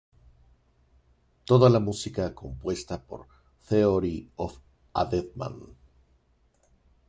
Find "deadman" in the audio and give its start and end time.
5.05-5.63